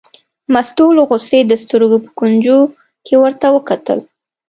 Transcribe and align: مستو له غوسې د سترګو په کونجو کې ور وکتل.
مستو 0.53 0.85
له 0.97 1.03
غوسې 1.09 1.39
د 1.47 1.51
سترګو 1.63 1.97
په 2.05 2.09
کونجو 2.19 2.59
کې 3.05 3.15
ور 3.21 3.33
وکتل. 3.55 3.99